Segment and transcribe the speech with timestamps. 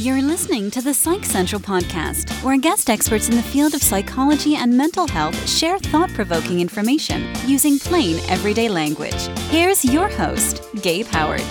[0.00, 4.56] You're listening to the Psych Central podcast, where guest experts in the field of psychology
[4.56, 9.26] and mental health share thought provoking information using plain, everyday language.
[9.50, 11.42] Here's your host, Gabe Howard.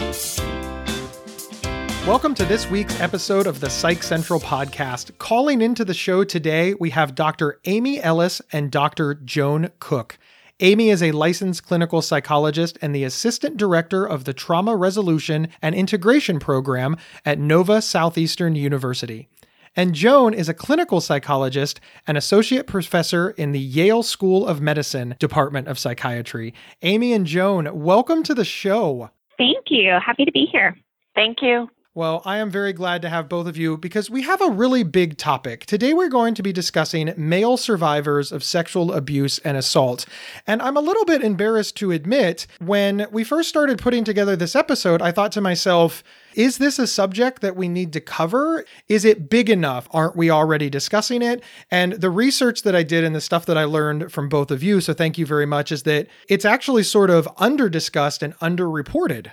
[2.07, 5.15] Welcome to this week's episode of the Psych Central podcast.
[5.19, 7.59] Calling into the show today, we have Dr.
[7.65, 9.13] Amy Ellis and Dr.
[9.13, 10.17] Joan Cook.
[10.61, 15.73] Amy is a licensed clinical psychologist and the assistant director of the Trauma Resolution and
[15.73, 19.29] Integration Program at Nova Southeastern University.
[19.73, 25.15] And Joan is a clinical psychologist and associate professor in the Yale School of Medicine
[25.17, 26.53] Department of Psychiatry.
[26.81, 29.11] Amy and Joan, welcome to the show.
[29.37, 29.97] Thank you.
[30.05, 30.75] Happy to be here.
[31.15, 31.69] Thank you.
[31.95, 34.83] Well, I am very glad to have both of you because we have a really
[34.83, 35.65] big topic.
[35.65, 40.05] Today, we're going to be discussing male survivors of sexual abuse and assault.
[40.45, 44.55] And I'm a little bit embarrassed to admit, when we first started putting together this
[44.55, 46.03] episode, I thought to myself,
[46.35, 48.65] is this a subject that we need to cover?
[48.87, 49.87] Is it big enough?
[49.89, 51.43] Aren't we already discussing it?
[51.71, 54.61] And the research that I did and the stuff that I learned from both of
[54.61, 58.37] you, so thank you very much, is that it's actually sort of under discussed and
[58.37, 59.31] underreported.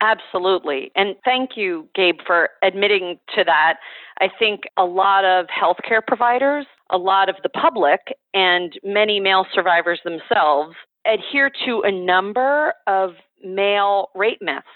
[0.00, 0.90] Absolutely.
[0.96, 3.74] And thank you, Gabe, for admitting to that.
[4.20, 8.00] I think a lot of healthcare providers, a lot of the public,
[8.32, 10.74] and many male survivors themselves
[11.06, 13.10] adhere to a number of
[13.44, 14.66] male rape myths.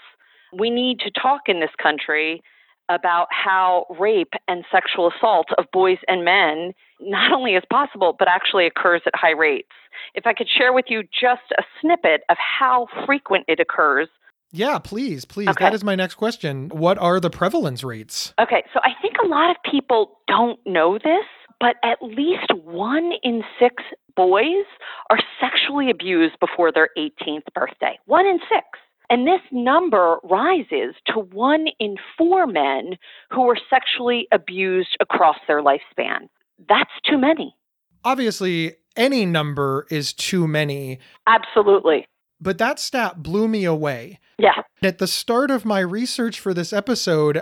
[0.53, 2.41] We need to talk in this country
[2.89, 8.27] about how rape and sexual assault of boys and men not only is possible, but
[8.27, 9.69] actually occurs at high rates.
[10.13, 14.07] If I could share with you just a snippet of how frequent it occurs
[14.55, 15.49] yeah, please, please.
[15.49, 15.65] Okay.
[15.65, 16.69] That is my next question.
[16.69, 18.33] What are the prevalence rates?
[18.39, 21.25] Okay, so I think a lot of people don't know this,
[21.59, 23.83] but at least one in six
[24.15, 24.65] boys
[25.09, 27.99] are sexually abused before their 18th birthday.
[28.05, 28.65] One in six.
[29.09, 32.97] And this number rises to one in four men
[33.29, 36.29] who were sexually abused across their lifespan.
[36.67, 37.55] That's too many.
[38.03, 40.99] Obviously, any number is too many.
[41.27, 42.07] Absolutely.
[42.45, 44.19] But that stat blew me away.
[44.37, 44.61] Yeah.
[44.83, 47.41] At the start of my research for this episode,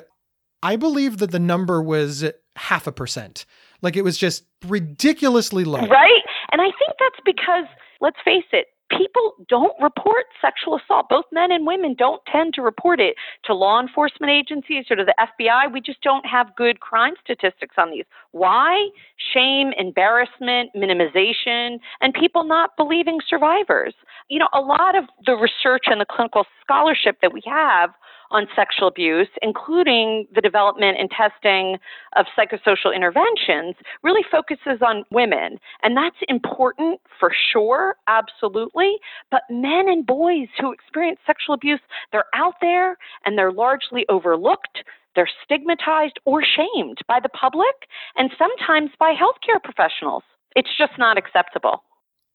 [0.64, 2.24] I believe that the number was
[2.56, 3.46] half a percent.
[3.82, 5.86] Like it was just ridiculously low.
[5.88, 6.24] Right?
[6.54, 7.66] And I think that's because,
[8.00, 8.68] let's face it,
[8.98, 11.08] people don't report sexual assault.
[11.10, 13.16] Both men and women don't tend to report it
[13.46, 15.72] to law enforcement agencies or to the FBI.
[15.72, 18.06] We just don't have good crime statistics on these.
[18.32, 18.90] Why?
[19.34, 23.94] Shame, embarrassment, minimization, and people not believing survivors.
[24.30, 27.92] You know, a lot of the research and the clinical scholarship that we have
[28.34, 31.78] on sexual abuse, including the development and testing
[32.18, 35.60] of psychosocial interventions, really focuses on women.
[35.84, 38.96] And that's important for sure, absolutely.
[39.32, 41.80] But men and boys who experience sexual abuse,
[42.12, 44.80] they're out there and they're largely overlooked.
[45.16, 50.24] They're stigmatized or shamed by the public and sometimes by healthcare professionals.
[50.56, 51.84] It's just not acceptable.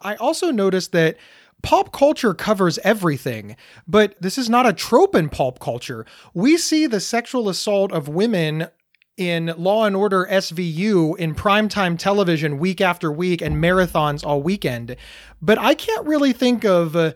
[0.00, 1.16] I also noticed that
[1.62, 6.06] pop culture covers everything, but this is not a trope in pop culture.
[6.34, 8.69] We see the sexual assault of women
[9.16, 14.96] in Law and Order SVU in primetime television week after week and marathons all weekend.
[15.42, 17.14] But I can't really think of uh,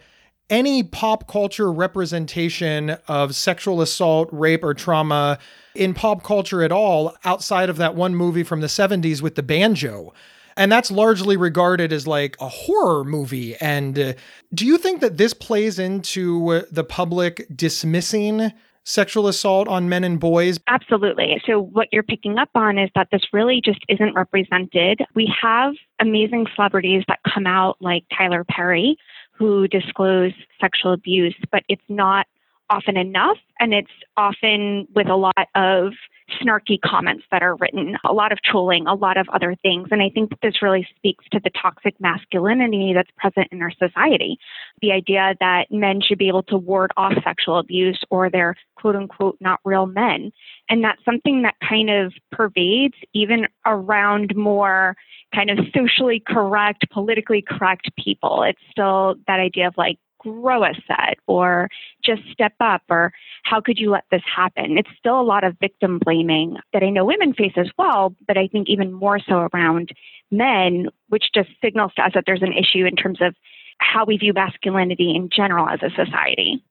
[0.51, 5.39] any pop culture representation of sexual assault, rape, or trauma
[5.75, 9.43] in pop culture at all outside of that one movie from the 70s with the
[9.43, 10.13] banjo.
[10.57, 13.57] And that's largely regarded as like a horror movie.
[13.57, 14.13] And uh,
[14.55, 18.53] do you think that this plays into uh, the public dismissing
[18.85, 20.59] sexual assault on men and boys?
[20.67, 21.41] Absolutely.
[21.47, 25.01] So, what you're picking up on is that this really just isn't represented.
[25.15, 28.97] We have amazing celebrities that come out, like Tyler Perry,
[29.33, 32.27] who disclose sexual abuse, but it's not
[32.71, 33.39] often enough.
[33.61, 35.93] And it's often with a lot of
[36.41, 39.89] snarky comments that are written, a lot of trolling, a lot of other things.
[39.91, 44.39] And I think this really speaks to the toxic masculinity that's present in our society.
[44.81, 48.97] The idea that men should be able to ward off sexual abuse or they're quote
[48.97, 50.33] unquote not real men.
[50.69, 54.97] And that's something that kind of pervades even around more
[55.35, 58.43] kind of socially correct, politically correct people.
[58.43, 61.69] It's still that idea of like grow a set or
[62.05, 63.13] just step up or
[63.45, 64.79] how could you let this happen?
[64.79, 68.39] It's still a lot of victim blaming that I know women face as well, but
[68.39, 69.91] I think even more so around
[70.31, 73.35] men, which just signals to us that there's an issue in terms of
[73.79, 76.63] how we view masculinity in general as a society.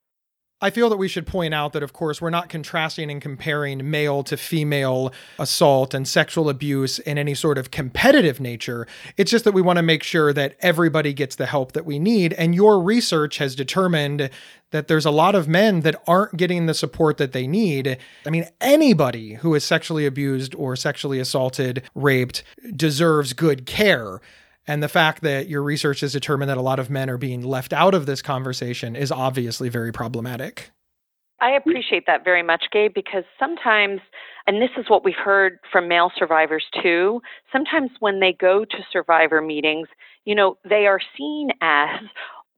[0.61, 3.89] I feel that we should point out that, of course, we're not contrasting and comparing
[3.89, 8.87] male to female assault and sexual abuse in any sort of competitive nature.
[9.17, 11.97] It's just that we want to make sure that everybody gets the help that we
[11.97, 12.33] need.
[12.33, 14.29] And your research has determined
[14.69, 17.97] that there's a lot of men that aren't getting the support that they need.
[18.25, 22.43] I mean, anybody who is sexually abused or sexually assaulted, raped,
[22.75, 24.21] deserves good care.
[24.67, 27.41] And the fact that your research has determined that a lot of men are being
[27.41, 30.71] left out of this conversation is obviously very problematic.
[31.41, 33.99] I appreciate that very much, Gabe, because sometimes,
[34.45, 37.21] and this is what we've heard from male survivors too,
[37.51, 39.87] sometimes when they go to survivor meetings,
[40.23, 41.99] you know, they are seen as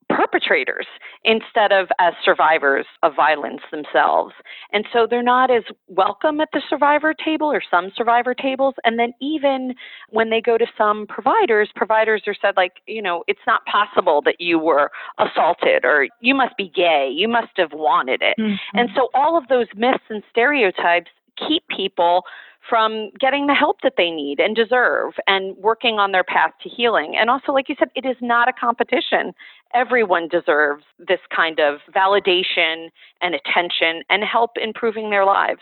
[0.09, 0.87] perpetrators
[1.23, 4.33] instead of as survivors of violence themselves.
[4.71, 8.75] And so they're not as welcome at the survivor table or some survivor tables.
[8.83, 9.75] And then even
[10.09, 14.21] when they go to some providers, providers are said, like, you know, it's not possible
[14.25, 18.35] that you were assaulted or you must be gay, you must have wanted it.
[18.39, 18.77] Mm-hmm.
[18.77, 21.11] And so all of those myths and stereotypes
[21.47, 22.23] keep people
[22.69, 26.69] from getting the help that they need and deserve and working on their path to
[26.69, 27.15] healing.
[27.19, 29.33] And also, like you said, it is not a competition.
[29.75, 32.89] Everyone deserves this kind of validation
[33.21, 35.61] and attention and help improving their lives.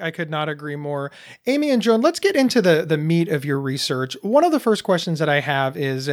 [0.00, 1.12] I could not agree more.
[1.46, 4.16] Amy and Joan, let's get into the, the meat of your research.
[4.22, 6.10] One of the first questions that I have is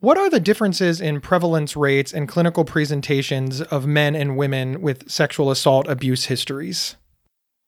[0.00, 5.10] what are the differences in prevalence rates and clinical presentations of men and women with
[5.10, 6.96] sexual assault abuse histories?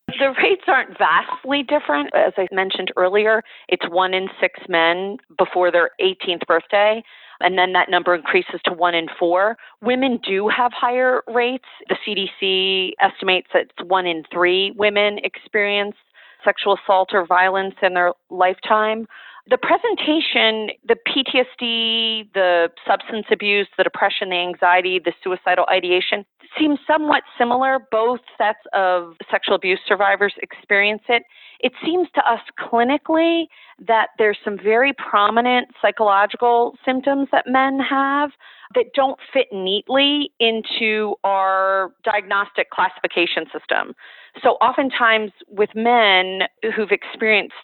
[0.08, 2.10] The rates aren't vastly different.
[2.14, 7.02] As I mentioned earlier, it's one in six men before their 18th birthday,
[7.40, 9.56] and then that number increases to one in four.
[9.82, 11.64] Women do have higher rates.
[11.88, 15.96] The CDC estimates that one in three women experience
[16.44, 19.06] sexual assault or violence in their lifetime.
[19.48, 26.24] The presentation, the PTSD, the substance abuse, the depression, the anxiety, the suicidal ideation
[26.58, 27.78] seems somewhat similar.
[27.92, 31.22] Both sets of sexual abuse survivors experience it.
[31.60, 33.44] It seems to us clinically
[33.86, 38.30] that there's some very prominent psychological symptoms that men have
[38.74, 43.94] that don't fit neatly into our diagnostic classification system.
[44.42, 46.40] So, oftentimes, with men
[46.74, 47.54] who've experienced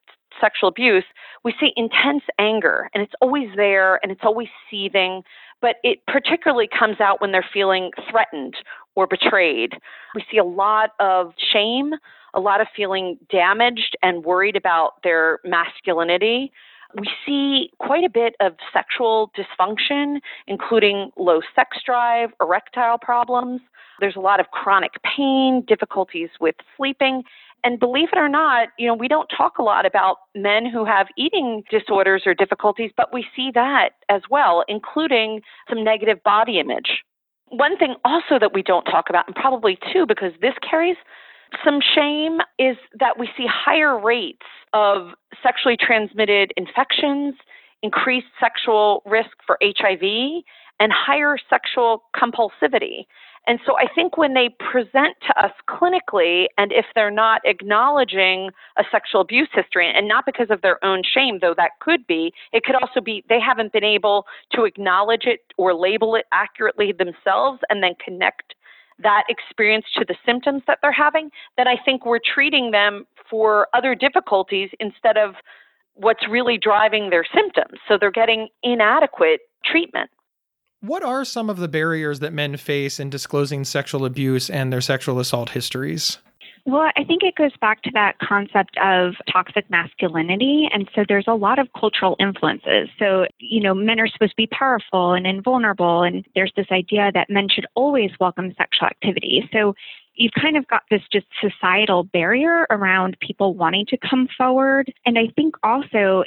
[0.41, 1.05] sexual abuse,
[1.45, 5.23] we see intense anger, and it's always there and it's always seething,
[5.61, 8.55] but it particularly comes out when they're feeling threatened
[8.95, 9.75] or betrayed.
[10.15, 11.93] We see a lot of shame,
[12.35, 16.53] a lot of feeling damaged and worried about their masculinity.
[16.95, 23.61] We see quite a bit of sexual dysfunction, including low sex drive, erectile problems.
[24.01, 27.23] There's a lot of chronic pain, difficulties with sleeping,
[27.65, 30.85] and believe it or not, you know, we don't talk a lot about men who
[30.85, 36.59] have eating disorders or difficulties, but we see that as well, including some negative body
[36.59, 37.03] image.
[37.49, 40.97] One thing also that we don't talk about, and probably too, because this carries
[41.65, 45.11] some shame, is that we see higher rates of
[45.43, 47.35] sexually transmitted infections,
[47.83, 50.43] increased sexual risk for HIV,
[50.83, 53.07] and higher sexual compulsivity.
[53.47, 58.51] And so I think when they present to us clinically, and if they're not acknowledging
[58.77, 62.33] a sexual abuse history, and not because of their own shame, though that could be,
[62.53, 66.93] it could also be they haven't been able to acknowledge it or label it accurately
[66.93, 68.55] themselves and then connect
[68.99, 73.69] that experience to the symptoms that they're having, then I think we're treating them for
[73.73, 75.35] other difficulties instead of
[75.95, 77.79] what's really driving their symptoms.
[77.87, 80.11] So they're getting inadequate treatment.
[80.83, 84.81] What are some of the barriers that men face in disclosing sexual abuse and their
[84.81, 86.19] sexual assault histories?
[86.67, 90.69] Well, I think it goes back to that concept of toxic masculinity.
[90.73, 92.89] And so there's a lot of cultural influences.
[92.99, 96.03] So, you know, men are supposed to be powerful and invulnerable.
[96.03, 99.49] And there's this idea that men should always welcome sexual activity.
[99.53, 99.77] So
[100.17, 104.93] you've kind of got this just societal barrier around people wanting to come forward.
[105.07, 106.25] And I think also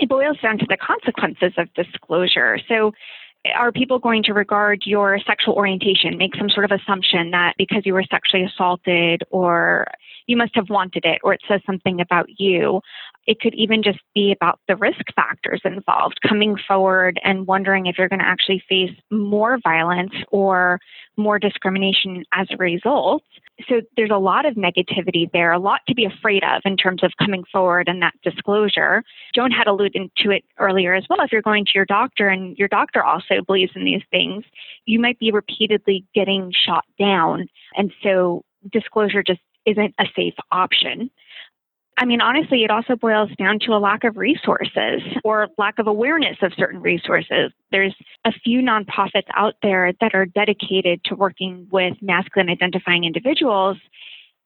[0.00, 2.60] it boils down to the consequences of disclosure.
[2.68, 2.92] So
[3.56, 7.82] are people going to regard your sexual orientation, make some sort of assumption that because
[7.84, 9.86] you were sexually assaulted or
[10.26, 12.80] you must have wanted it or it says something about you?
[13.28, 17.98] It could even just be about the risk factors involved, coming forward and wondering if
[17.98, 20.80] you're going to actually face more violence or
[21.18, 23.22] more discrimination as a result.
[23.68, 27.02] So there's a lot of negativity there, a lot to be afraid of in terms
[27.02, 29.04] of coming forward and that disclosure.
[29.34, 31.20] Joan had alluded to it earlier as well.
[31.20, 34.44] If you're going to your doctor and your doctor also believes in these things,
[34.86, 37.46] you might be repeatedly getting shot down.
[37.76, 38.42] And so
[38.72, 41.10] disclosure just isn't a safe option.
[42.00, 45.88] I mean, honestly, it also boils down to a lack of resources or lack of
[45.88, 47.50] awareness of certain resources.
[47.72, 53.78] There's a few nonprofits out there that are dedicated to working with masculine identifying individuals.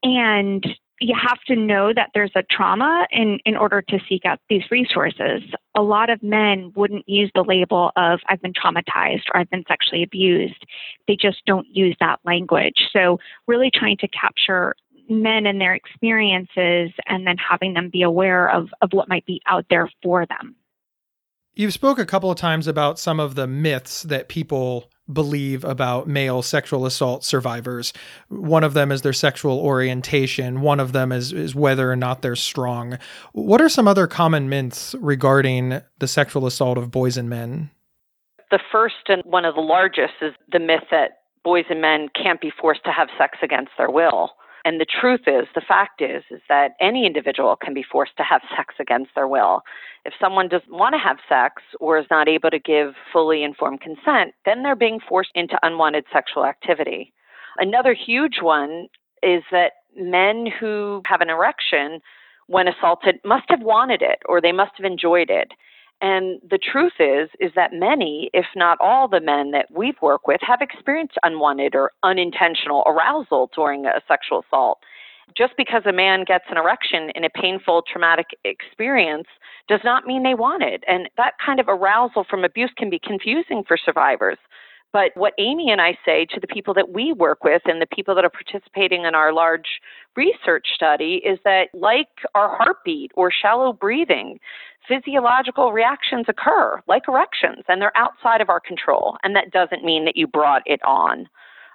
[0.03, 0.65] And
[0.99, 4.63] you have to know that there's a trauma in, in order to seek out these
[4.71, 5.43] resources.
[5.77, 9.65] A lot of men wouldn't use the label of I've been traumatized or I've been
[9.69, 10.65] sexually abused.
[11.07, 12.89] They just don't use that language.
[12.95, 14.75] So really trying to capture
[15.12, 19.40] men and their experiences and then having them be aware of, of what might be
[19.47, 20.57] out there for them.
[21.54, 26.09] You've spoke a couple of times about some of the myths that people believe about
[26.09, 27.92] male sexual assault survivors.
[28.28, 32.23] One of them is their sexual orientation, one of them is, is whether or not
[32.23, 32.99] they're strong.
[33.33, 37.71] What are some other common myths regarding the sexual assault of boys and men?
[38.50, 42.40] The first and one of the largest is the myth that boys and men can't
[42.40, 44.31] be forced to have sex against their will.
[44.64, 48.23] And the truth is, the fact is, is that any individual can be forced to
[48.23, 49.62] have sex against their will.
[50.04, 53.81] If someone doesn't want to have sex or is not able to give fully informed
[53.81, 57.12] consent, then they're being forced into unwanted sexual activity.
[57.59, 58.87] Another huge one
[59.23, 62.00] is that men who have an erection
[62.47, 65.52] when assaulted must have wanted it or they must have enjoyed it.
[66.03, 70.27] And the truth is, is that many, if not all the men that we've worked
[70.27, 74.79] with have experienced unwanted or unintentional arousal during a sexual assault.
[75.39, 79.29] Just because a man gets an erection in a painful, traumatic experience
[79.69, 80.83] does not mean they want it.
[80.89, 84.39] And that kind of arousal from abuse can be confusing for survivors.
[84.93, 87.87] But what Amy and I say to the people that we work with and the
[87.87, 89.81] people that are participating in our large
[90.17, 94.39] research study is that, like our heartbeat or shallow breathing,
[94.87, 99.17] physiological reactions occur, like erections, and they're outside of our control.
[99.23, 101.29] And that doesn't mean that you brought it on.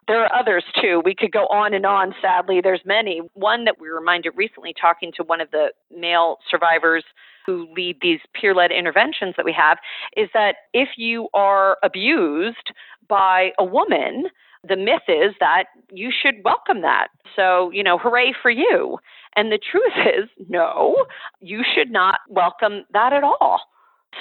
[0.07, 1.01] There are others too.
[1.03, 2.61] We could go on and on, sadly.
[2.63, 3.21] There's many.
[3.33, 7.03] One that we reminded recently talking to one of the male survivors
[7.45, 9.77] who lead these peer led interventions that we have
[10.15, 12.71] is that if you are abused
[13.09, 14.25] by a woman,
[14.67, 17.07] the myth is that you should welcome that.
[17.35, 18.97] So, you know, hooray for you.
[19.35, 21.05] And the truth is, no,
[21.41, 23.59] you should not welcome that at all.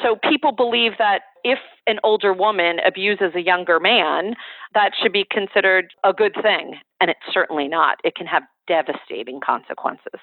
[0.02, 4.34] So people believe that if an older woman abuses a younger man,
[4.74, 6.74] that should be considered a good thing.
[7.00, 7.98] And it's certainly not.
[8.04, 10.20] It can have devastating consequences.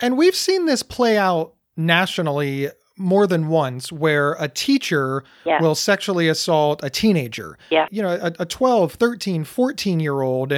[0.00, 5.60] And we've seen this play out nationally more than once where a teacher yeah.
[5.62, 7.56] will sexually assault a teenager.
[7.70, 7.86] Yeah.
[7.90, 10.52] You know, a, a 12, 13, 14 year old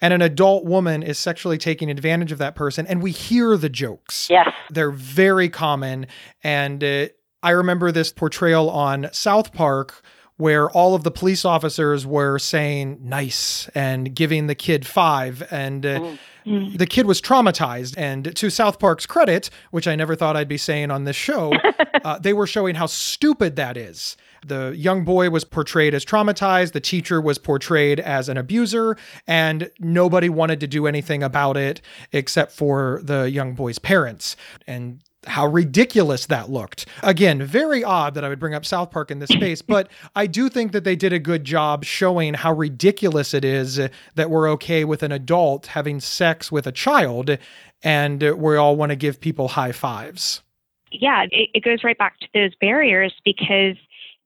[0.00, 3.70] and an adult woman is sexually taking advantage of that person and we hear the
[3.70, 4.28] jokes.
[4.28, 4.50] Yes.
[4.70, 6.06] They're very common
[6.42, 7.06] and uh,
[7.42, 10.02] I remember this portrayal on South Park
[10.36, 15.86] where all of the police officers were saying nice and giving the kid 5 and
[15.86, 16.16] uh,
[16.46, 16.78] Mm.
[16.78, 17.94] The kid was traumatized.
[17.98, 21.52] And to South Park's credit, which I never thought I'd be saying on this show,
[22.04, 24.16] uh, they were showing how stupid that is.
[24.46, 29.70] The young boy was portrayed as traumatized, the teacher was portrayed as an abuser, and
[29.80, 31.80] nobody wanted to do anything about it
[32.12, 34.36] except for the young boy's parents.
[34.68, 36.86] And how ridiculous that looked.
[37.02, 40.26] Again, very odd that I would bring up South Park in this space, but I
[40.26, 43.80] do think that they did a good job showing how ridiculous it is
[44.14, 47.38] that we're okay with an adult having sex with a child
[47.82, 50.42] and we all want to give people high fives.
[50.90, 53.76] Yeah, it, it goes right back to those barriers because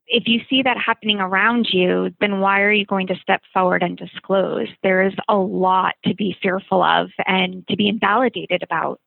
[0.07, 3.83] if you see that happening around you, then why are you going to step forward
[3.83, 4.69] and disclose?
[4.83, 9.01] There is a lot to be fearful of and to be invalidated about.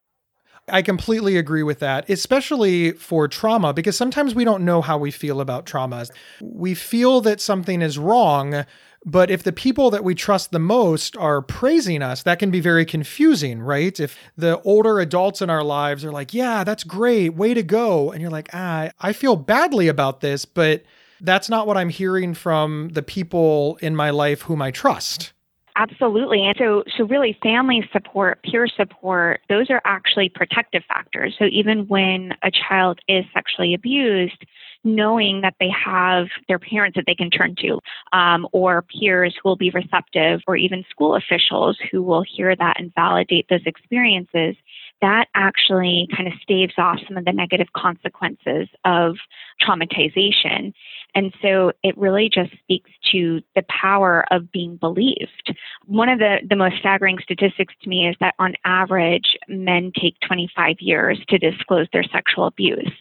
[0.69, 5.11] I completely agree with that, especially for trauma, because sometimes we don't know how we
[5.11, 6.09] feel about traumas.
[6.41, 8.65] We feel that something is wrong,
[9.05, 12.61] but if the people that we trust the most are praising us, that can be
[12.61, 13.99] very confusing, right?
[13.99, 18.11] If the older adults in our lives are like, yeah, that's great, way to go.
[18.11, 20.83] And you're like, ah, I feel badly about this, but
[21.19, 25.33] that's not what I'm hearing from the people in my life whom I trust.
[25.75, 26.45] Absolutely.
[26.45, 31.35] And so, so really family support, peer support, those are actually protective factors.
[31.39, 34.45] So even when a child is sexually abused,
[34.83, 37.79] knowing that they have their parents that they can turn to,
[38.11, 42.79] um, or peers who will be receptive, or even school officials who will hear that
[42.79, 44.55] and validate those experiences,
[45.03, 49.17] that actually kind of staves off some of the negative consequences of
[49.61, 50.71] traumatization.
[51.13, 55.53] And so it really just speaks to the power of being believed.
[55.85, 60.15] One of the, the most staggering statistics to me is that on average, men take
[60.25, 62.93] 25 years to disclose their sexual abuse.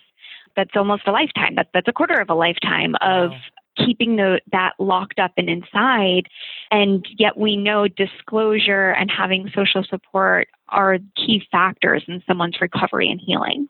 [0.57, 1.55] That's almost a lifetime.
[1.55, 3.39] That, that's a quarter of a lifetime of, wow.
[3.77, 6.29] Keeping the, that locked up and inside.
[6.71, 13.09] And yet we know disclosure and having social support are key factors in someone's recovery
[13.11, 13.69] and healing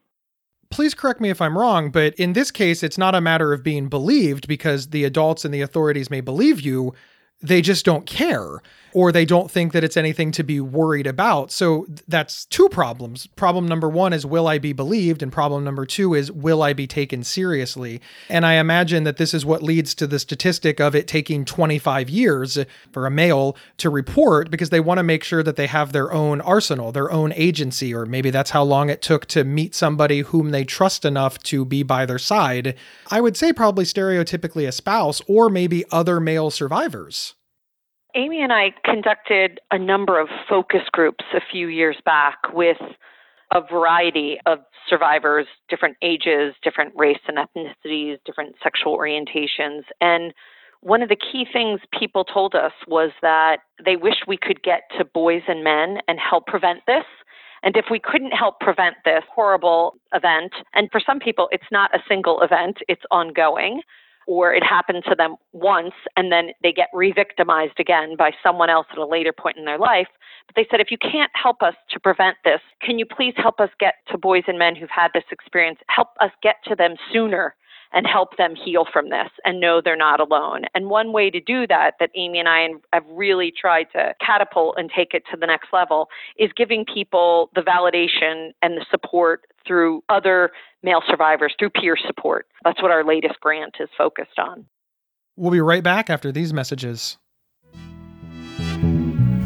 [0.73, 3.63] please correct me if I'm wrong, but in this case, it's not a matter of
[3.63, 6.95] being believed because the adults and the authorities may believe you
[7.43, 8.61] they just don't care
[8.95, 11.51] or they don't think that it's anything to be worried about.
[11.51, 13.27] So that's two problems.
[13.27, 15.23] Problem number one is will I be believed?
[15.23, 18.01] And problem number two is will I be taken seriously?
[18.29, 22.11] And I imagine that this is what leads to the statistic of it taking 25
[22.11, 22.59] years
[22.93, 26.13] for a male to report because they want to make sure that they have their
[26.13, 30.21] own arsenal, their own agency, or maybe that's how long it took to meet somebody
[30.21, 32.75] whom they trust enough to be by their side.
[33.11, 37.32] I would say probably stereotypically a spouse or maybe other male survivors.
[38.15, 42.77] Amy and I conducted a number of focus groups a few years back with
[43.53, 49.85] a variety of survivors, different ages, different race and ethnicities, different sexual orientations.
[50.03, 50.35] And
[50.81, 54.83] one of the key things people told us was that they wished we could get
[54.99, 57.05] to boys and men and help prevent this.
[57.63, 61.95] And if we couldn't help prevent this horrible event, and for some people, it's not
[61.95, 63.81] a single event, it's ongoing
[64.27, 68.87] or it happened to them once and then they get re-victimized again by someone else
[68.93, 70.09] at a later point in their life.
[70.47, 73.61] But they said, if you can't help us to prevent this, can you please help
[73.61, 75.79] us get to boys and men who've had this experience?
[75.89, 77.55] Help us get to them sooner
[77.93, 80.63] and help them heal from this and know they're not alone.
[80.75, 84.77] And one way to do that, that Amy and I have really tried to catapult
[84.79, 89.43] and take it to the next level, is giving people the validation and the support
[89.67, 90.51] through other
[90.83, 92.47] male survivors, through peer support.
[92.65, 94.67] That's what our latest grant is focused on.
[95.37, 97.19] We'll be right back after these messages.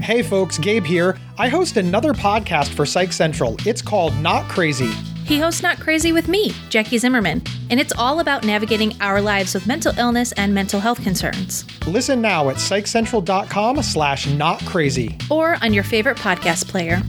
[0.02, 1.18] Hey folks, Gabe here.
[1.37, 3.56] I host another podcast for Psych Central.
[3.66, 4.90] It's called Not Crazy.
[5.25, 9.52] He hosts Not Crazy with me, Jackie Zimmerman, and it's all about navigating our lives
[9.52, 11.64] with mental illness and mental health concerns.
[11.88, 15.18] Listen now at psychcentral.com slash not crazy.
[15.28, 17.02] Or on your favorite podcast player.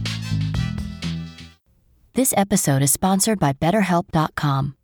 [2.18, 4.77] This episode is sponsored by BetterHelp.com.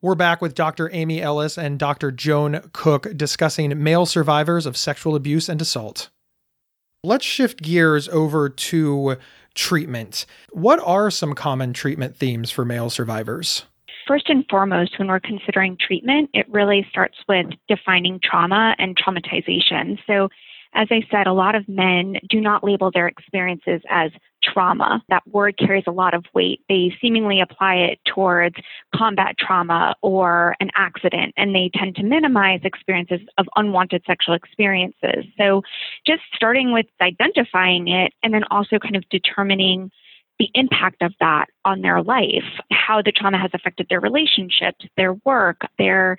[0.00, 0.88] We're back with Dr.
[0.92, 2.12] Amy Ellis and Dr.
[2.12, 6.08] Joan Cook discussing male survivors of sexual abuse and assault.
[7.02, 9.16] Let's shift gears over to
[9.56, 10.24] treatment.
[10.52, 13.64] What are some common treatment themes for male survivors?
[14.06, 19.98] First and foremost, when we're considering treatment, it really starts with defining trauma and traumatization.
[20.06, 20.28] So,
[20.74, 24.10] as I said, a lot of men do not label their experiences as
[24.42, 25.02] trauma.
[25.08, 26.60] That word carries a lot of weight.
[26.68, 28.56] They seemingly apply it towards
[28.94, 35.24] combat trauma or an accident, and they tend to minimize experiences of unwanted sexual experiences.
[35.36, 35.62] So,
[36.06, 39.90] just starting with identifying it and then also kind of determining
[40.38, 45.14] the impact of that on their life, how the trauma has affected their relationships, their
[45.24, 46.16] work, their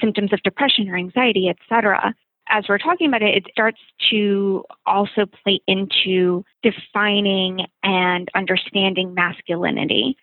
[0.00, 2.14] symptoms of depression or anxiety, etc
[2.50, 3.78] as we're talking about it, it starts
[4.10, 10.16] to also play into defining and understanding masculinity.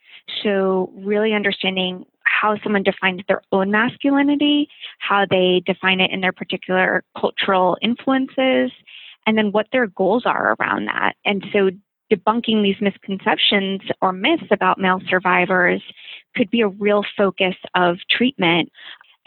[0.44, 4.68] So, really understanding how someone defines their own masculinity,
[5.00, 8.72] how they define it in their particular cultural influences,
[9.26, 11.13] and then what their goals are around that.
[11.24, 11.72] And so,
[12.12, 15.82] debunking these misconceptions or myths about male survivors
[16.36, 18.72] could be a real focus of treatment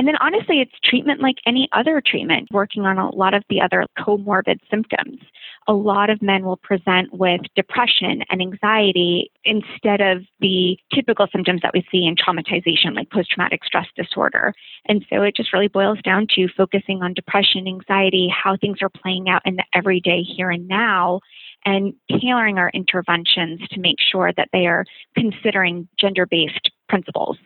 [0.01, 3.61] and then honestly, it's treatment like any other treatment, working on a lot of the
[3.61, 5.21] other comorbid symptoms.
[5.69, 11.61] A lot of men will present with depression and anxiety instead of the typical symptoms
[11.61, 14.55] that we see in traumatization, like post traumatic stress disorder.
[14.87, 18.89] And so it just really boils down to focusing on depression, anxiety, how things are
[18.89, 21.21] playing out in the everyday here and now,
[21.67, 27.37] and tailoring our interventions to make sure that they are considering gender based principles.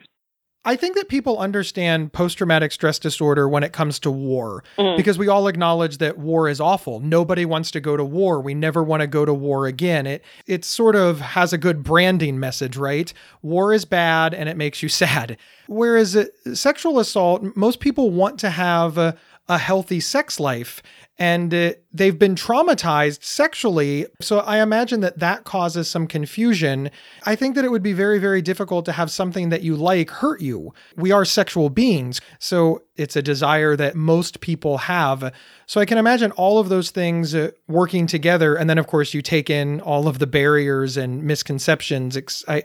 [0.67, 4.97] I think that people understand post traumatic stress disorder when it comes to war mm.
[4.97, 6.99] because we all acknowledge that war is awful.
[6.99, 8.41] Nobody wants to go to war.
[8.41, 10.07] We never want to go to war again.
[10.07, 13.13] It it sort of has a good branding message, right?
[13.43, 15.37] War is bad and it makes you sad.
[15.67, 19.15] Whereas uh, sexual assault, most people want to have a,
[19.47, 20.81] a healthy sex life
[21.17, 24.05] and uh, they've been traumatized sexually.
[24.19, 26.91] So I imagine that that causes some confusion.
[27.25, 30.09] I think that it would be very, very difficult to have something that you like
[30.09, 30.73] hurt you.
[30.97, 32.19] We are sexual beings.
[32.39, 35.31] So it's a desire that most people have.
[35.67, 38.55] So I can imagine all of those things uh, working together.
[38.55, 42.17] And then, of course, you take in all of the barriers and misconceptions.
[42.49, 42.63] I,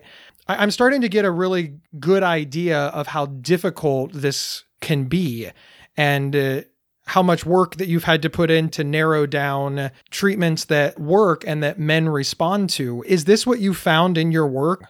[0.49, 5.51] I'm starting to get a really good idea of how difficult this can be.
[5.97, 6.63] And uh,
[7.11, 11.43] how much work that you've had to put in to narrow down treatments that work
[11.45, 13.03] and that men respond to.
[13.05, 14.85] Is this what you found in your work?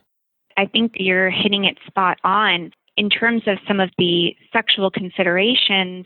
[0.58, 2.72] I think you're hitting it spot on.
[2.98, 6.04] In terms of some of the sexual considerations,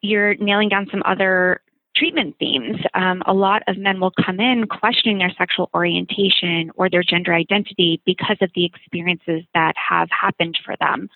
[0.00, 1.60] you're nailing down some other
[1.94, 2.76] treatment themes.
[2.94, 7.34] Um, a lot of men will come in questioning their sexual orientation or their gender
[7.34, 11.10] identity because of the experiences that have happened for them,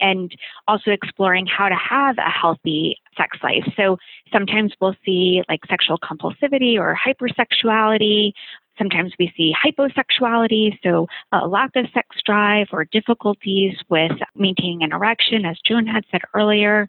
[0.00, 0.34] and
[0.66, 3.64] also exploring how to have a healthy sex life.
[3.76, 3.96] So
[4.32, 8.32] sometimes we'll see like sexual compulsivity or hypersexuality.
[8.78, 14.92] Sometimes we see hyposexuality, so a lack of sex drive or difficulties with maintaining an
[14.92, 16.88] erection, as Joan had said earlier.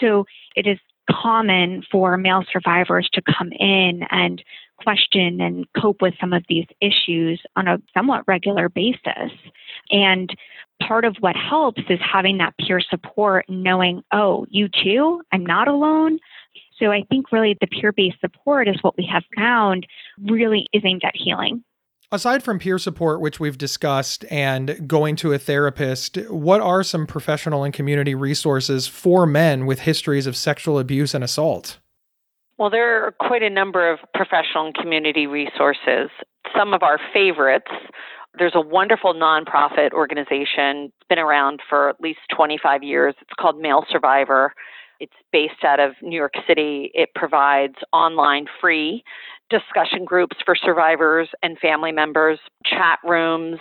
[0.00, 0.78] So it is
[1.10, 4.42] common for male survivors to come in and
[4.82, 9.32] question and cope with some of these issues on a somewhat regular basis.
[9.90, 10.30] And
[10.86, 15.68] part of what helps is having that peer support, knowing, oh, you too, I'm not
[15.68, 16.18] alone.
[16.78, 19.86] So I think really the peer based support is what we have found
[20.18, 21.62] really is aimed at healing.
[22.12, 27.06] Aside from peer support, which we've discussed, and going to a therapist, what are some
[27.06, 31.78] professional and community resources for men with histories of sexual abuse and assault?
[32.60, 36.10] Well, there are quite a number of professional and community resources.
[36.54, 37.72] Some of our favorites
[38.38, 43.14] there's a wonderful nonprofit organization, it's been around for at least 25 years.
[43.20, 44.54] It's called Male Survivor.
[45.00, 46.92] It's based out of New York City.
[46.94, 49.02] It provides online free
[49.48, 53.58] discussion groups for survivors and family members, chat rooms,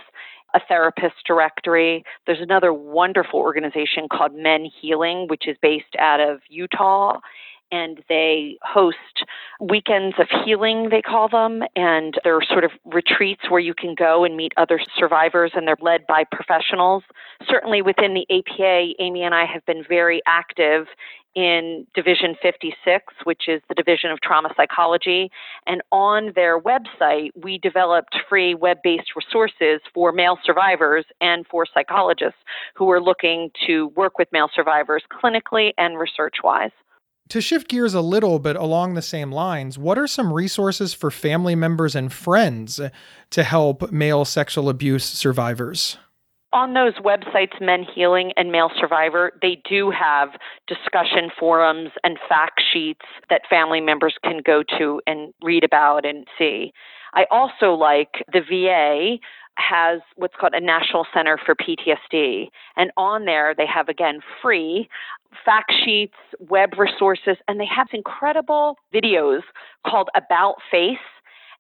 [0.54, 2.04] a therapist directory.
[2.28, 7.20] There's another wonderful organization called Men Healing, which is based out of Utah.
[7.72, 8.98] And they host
[9.60, 11.64] weekends of healing, they call them.
[11.76, 15.78] And they're sort of retreats where you can go and meet other survivors, and they're
[15.82, 17.04] led by professionals.
[17.48, 20.88] Certainly within the APA, Amy and I have been very active
[21.36, 25.30] in Division 56, which is the Division of Trauma Psychology.
[25.68, 31.66] And on their website, we developed free web based resources for male survivors and for
[31.72, 32.40] psychologists
[32.76, 36.72] who are looking to work with male survivors clinically and research wise.
[37.30, 41.12] To shift gears a little but along the same lines, what are some resources for
[41.12, 42.82] family members and friends
[43.30, 45.98] to help male sexual abuse survivors?
[46.52, 50.30] on those websites, Men Healing and Male Survivor, they do have
[50.68, 56.26] discussion forums and fact sheets that family members can go to and read about and
[56.38, 56.74] see.
[57.14, 59.18] I also like the VA
[59.60, 62.50] has what's called a National Center for PTSD.
[62.76, 64.90] And on there, they have, again, free
[65.46, 69.42] fact sheets, web resources, and they have incredible videos
[69.86, 70.98] called About Face.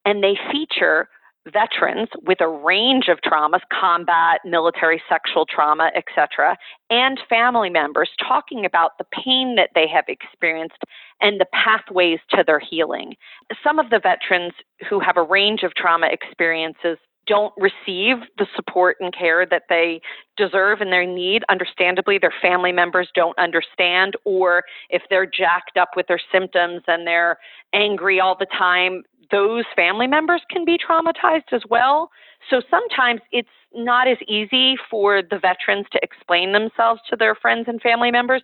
[0.05, 1.09] And they feature
[1.53, 6.57] veterans with a range of traumas combat military sexual trauma etc
[6.89, 10.83] and family members talking about the pain that they have experienced
[11.21, 13.15] and the pathways to their healing
[13.63, 14.53] some of the veterans
[14.89, 16.97] who have a range of trauma experiences
[17.29, 20.01] don't receive the support and care that they
[20.35, 21.43] deserve and they need.
[21.47, 27.05] Understandably, their family members don't understand, or if they're jacked up with their symptoms and
[27.05, 27.37] they're
[27.73, 32.09] angry all the time, those family members can be traumatized as well.
[32.49, 37.65] So sometimes it's not as easy for the veterans to explain themselves to their friends
[37.67, 38.41] and family members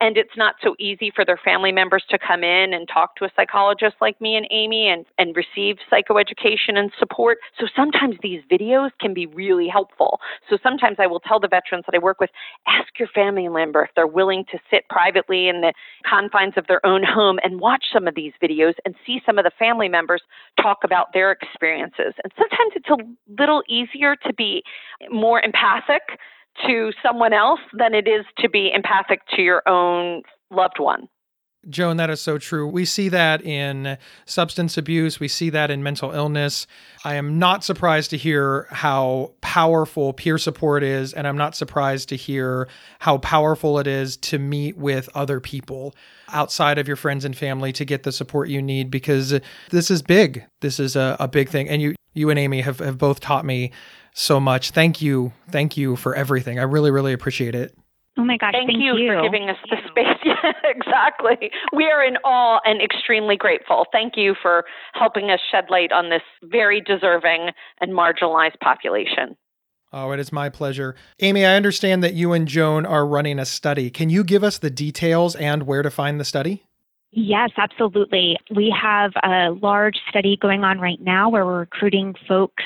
[0.00, 3.24] and it's not so easy for their family members to come in and talk to
[3.24, 7.38] a psychologist like me and Amy and, and receive psychoeducation and support.
[7.58, 10.20] So sometimes these videos can be really helpful.
[10.48, 12.30] So sometimes I will tell the veterans that I work with,
[12.66, 15.72] ask your family member if they're willing to sit privately in the
[16.08, 19.44] confines of their own home and watch some of these videos and see some of
[19.44, 20.22] the family members
[20.62, 22.14] talk about their experiences.
[22.22, 24.62] And sometimes it's a little easier to be
[25.10, 26.02] more empathic
[26.66, 31.08] to someone else than it is to be empathic to your own loved one.
[31.68, 32.66] Joan, that is so true.
[32.66, 35.18] We see that in substance abuse.
[35.18, 36.66] We see that in mental illness.
[37.04, 42.08] I am not surprised to hear how powerful peer support is, and I'm not surprised
[42.10, 42.68] to hear
[43.00, 45.94] how powerful it is to meet with other people
[46.28, 49.38] outside of your friends and family to get the support you need because
[49.70, 50.44] this is big.
[50.60, 51.68] This is a, a big thing.
[51.68, 53.72] And you, you and Amy have, have both taught me
[54.18, 54.72] so much.
[54.72, 55.32] Thank you.
[55.50, 56.58] Thank you for everything.
[56.58, 57.76] I really, really appreciate it.
[58.18, 59.12] Oh my gosh, Thank, thank you, you.
[59.12, 60.06] for giving us the space.
[60.24, 61.50] Yeah, exactly.
[61.72, 63.86] We are in awe and extremely grateful.
[63.92, 67.50] Thank you for helping us shed light on this very deserving
[67.80, 69.36] and marginalized population.
[69.92, 70.96] Oh, it is my pleasure.
[71.20, 73.88] Amy, I understand that you and Joan are running a study.
[73.88, 76.64] Can you give us the details and where to find the study?
[77.10, 78.36] Yes, absolutely.
[78.54, 82.64] We have a large study going on right now where we're recruiting folks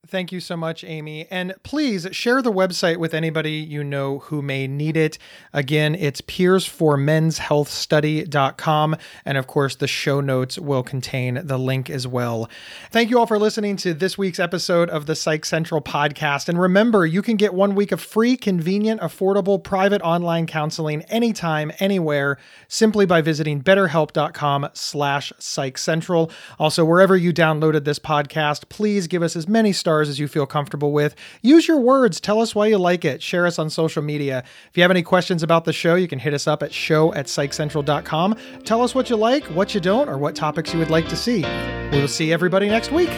[0.07, 1.27] Thank you so much, Amy.
[1.29, 5.19] And please share the website with anybody you know who may need it.
[5.53, 8.97] Again, it's peersformenshealthstudy.com.
[9.25, 12.49] And of course, the show notes will contain the link as well.
[12.93, 16.49] Thank you all for listening to this week's episode of the Psych Central podcast.
[16.49, 21.73] And remember, you can get one week of free, convenient, affordable private online counseling anytime,
[21.81, 26.31] anywhere, simply by visiting betterhelp.com slash psychcentral.
[26.59, 30.45] Also, wherever you downloaded this podcast, please give us as many stars as you feel
[30.45, 31.15] comfortable with.
[31.41, 32.21] Use your words.
[32.21, 33.23] Tell us why you like it.
[33.23, 34.45] Share us on social media.
[34.69, 37.15] If you have any questions about the show, you can hit us up at show
[37.15, 38.37] at psychcentral.com.
[38.65, 41.17] Tell us what you like, what you don't, or what topics you would like to
[41.17, 41.43] see.
[41.91, 43.09] We will see everybody next week.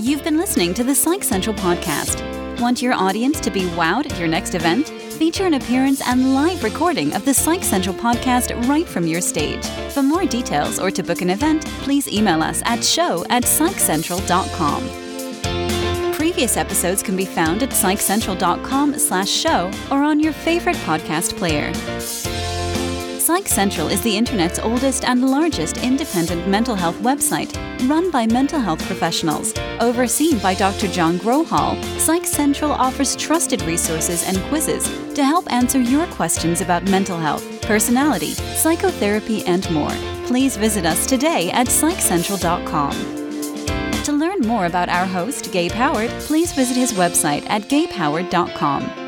[0.00, 2.24] You've been listening to the Psych Central podcast.
[2.58, 4.90] Want your audience to be wowed at your next event?
[5.18, 9.66] Feature an appearance and live recording of the Psych Central podcast right from your stage.
[9.92, 16.12] For more details or to book an event, please email us at show at psychcentral.com.
[16.12, 21.72] Previous episodes can be found at psychcentral.com slash show or on your favorite podcast player.
[23.28, 27.52] Psych Central is the internet's oldest and largest independent mental health website,
[27.86, 29.52] run by mental health professionals.
[29.80, 30.88] Overseen by Dr.
[30.88, 36.84] John Grohol, Psych Central offers trusted resources and quizzes to help answer your questions about
[36.84, 39.92] mental health, personality, psychotherapy, and more.
[40.24, 42.92] Please visit us today at psychcentral.com.
[44.04, 49.07] To learn more about our host, Gabe Howard, please visit his website at gabehoward.com.